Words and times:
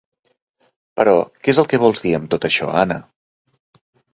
Però, 0.99 1.13
què 1.43 1.53
es 1.53 1.61
el 1.65 1.69
que 1.73 1.81
vols 1.85 2.03
dir 2.07 2.15
amb 2.21 2.33
tot 2.35 2.51
això, 2.51 2.71
Anna? 2.85 2.99